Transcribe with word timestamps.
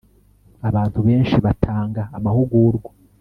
abantu 0.69 0.99
benshi 1.07 1.35
batanga 1.45 2.01
amahugurwa 2.17 2.89